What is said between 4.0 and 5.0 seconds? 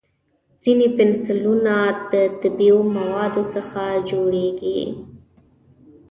جوړېږي.